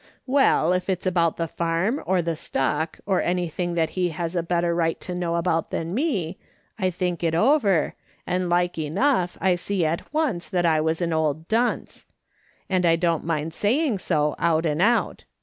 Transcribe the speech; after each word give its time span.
Well, 0.25 0.73
if 0.73 0.89
it's 0.89 1.05
about 1.05 1.37
the 1.37 1.47
farm, 1.47 2.01
or 2.07 2.23
the 2.23 2.35
stock, 2.35 2.99
or 3.05 3.21
anything 3.21 3.75
that 3.75 3.91
he 3.91 4.09
has 4.09 4.35
a 4.35 4.41
better 4.41 4.73
right 4.73 4.99
to 5.01 5.13
know 5.13 5.35
about 5.35 5.69
than 5.69 5.93
me, 5.93 6.39
I 6.79 6.89
think 6.89 7.23
it 7.23 7.35
over, 7.35 7.93
and 8.25 8.49
like 8.49 8.79
enough 8.79 9.37
I 9.39 9.53
see 9.53 9.85
at 9.85 10.11
once 10.11 10.49
that 10.49 10.65
I 10.65 10.81
was 10.81 11.03
an 11.03 11.13
old 11.13 11.47
dunce; 11.47 12.07
and 12.67 12.83
I 12.83 12.95
don't 12.95 13.25
mind 13.25 13.53
saying 13.53 13.99
so, 13.99 14.33
out 14.39 14.65
and 14.65 14.81
out. 14.81 15.25